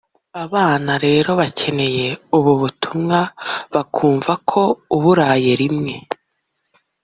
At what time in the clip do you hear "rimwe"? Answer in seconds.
5.61-5.93